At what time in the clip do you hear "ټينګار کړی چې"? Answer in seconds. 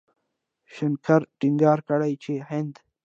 1.39-2.33